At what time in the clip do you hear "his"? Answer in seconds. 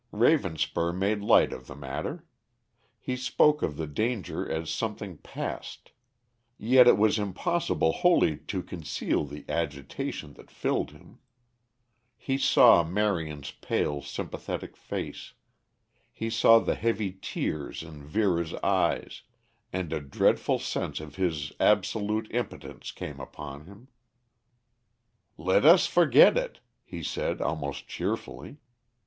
21.17-21.51